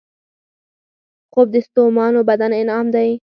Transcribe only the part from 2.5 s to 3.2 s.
انعام دی